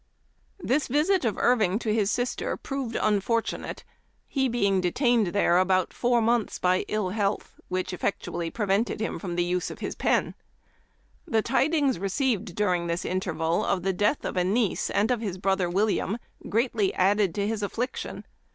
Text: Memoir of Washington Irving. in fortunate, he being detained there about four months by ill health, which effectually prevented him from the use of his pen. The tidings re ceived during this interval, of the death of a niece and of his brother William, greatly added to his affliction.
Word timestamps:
Memoir 0.63 0.77
of 0.77 0.89
Washington 0.89 1.37
Irving. 1.37 1.73
in 3.03 3.21
fortunate, 3.21 3.83
he 4.25 4.49
being 4.49 4.81
detained 4.81 5.27
there 5.27 5.59
about 5.59 5.93
four 5.93 6.23
months 6.23 6.57
by 6.57 6.85
ill 6.87 7.09
health, 7.09 7.59
which 7.67 7.93
effectually 7.93 8.49
prevented 8.49 8.99
him 8.99 9.19
from 9.19 9.35
the 9.35 9.43
use 9.43 9.69
of 9.69 9.77
his 9.77 9.93
pen. 9.93 10.33
The 11.27 11.43
tidings 11.43 11.99
re 11.99 12.09
ceived 12.09 12.55
during 12.55 12.87
this 12.87 13.05
interval, 13.05 13.63
of 13.63 13.83
the 13.83 13.93
death 13.93 14.25
of 14.25 14.37
a 14.37 14.43
niece 14.43 14.89
and 14.89 15.11
of 15.11 15.21
his 15.21 15.37
brother 15.37 15.69
William, 15.69 16.17
greatly 16.49 16.91
added 16.95 17.35
to 17.35 17.45
his 17.47 17.61
affliction. 17.61 18.25